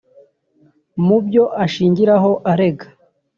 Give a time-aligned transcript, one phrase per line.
[1.05, 2.87] Mu byo ashingiraho arega